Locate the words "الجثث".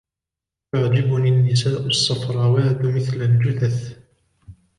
3.21-3.97